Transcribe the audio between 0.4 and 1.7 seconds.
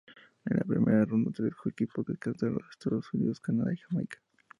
En la primera ronda, tres